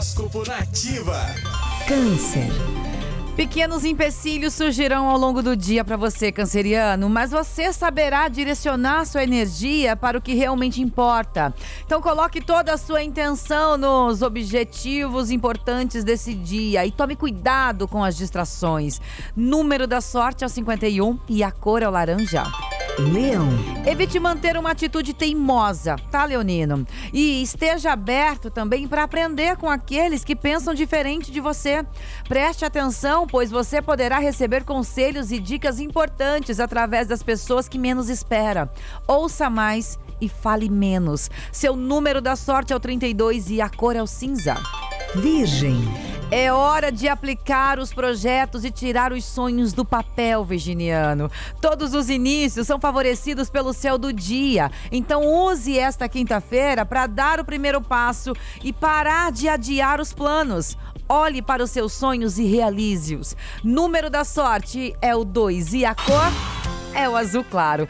[0.00, 1.26] Horóscopo Nativa.
[1.86, 2.48] Câncer.
[3.36, 9.22] Pequenos empecilhos surgirão ao longo do dia para você, canceriano, mas você saberá direcionar sua
[9.22, 11.54] energia para o que realmente importa.
[11.84, 18.02] Então coloque toda a sua intenção nos objetivos importantes desse dia e tome cuidado com
[18.02, 19.02] as distrações.
[19.36, 22.44] Número da sorte é o 51 e a cor é o laranja.
[22.98, 23.48] Leão.
[23.86, 26.86] Evite manter uma atitude teimosa, tá, Leonino?
[27.12, 31.84] E esteja aberto também para aprender com aqueles que pensam diferente de você.
[32.28, 38.08] Preste atenção, pois você poderá receber conselhos e dicas importantes através das pessoas que menos
[38.08, 38.70] espera.
[39.06, 41.30] Ouça mais e fale menos.
[41.50, 44.56] Seu número da sorte é o 32 e a cor é o cinza.
[45.14, 46.09] Virgem.
[46.32, 51.28] É hora de aplicar os projetos e tirar os sonhos do papel, virginiano.
[51.60, 54.70] Todos os inícios são favorecidos pelo céu do dia.
[54.92, 60.78] Então use esta quinta-feira para dar o primeiro passo e parar de adiar os planos.
[61.08, 63.36] Olhe para os seus sonhos e realize-os.
[63.64, 66.30] Número da sorte é o 2 e a cor
[66.94, 67.88] é o azul claro.